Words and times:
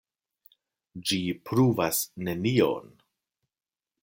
Ĝi 1.09 1.19
pruvas 1.49 2.01
nenion. 2.29 2.93